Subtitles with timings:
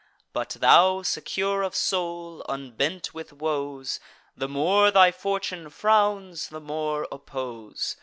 [0.33, 3.99] But thou, secure of soul, unbent with woes,
[4.35, 7.97] The more thy fortune frowns, the more oppose.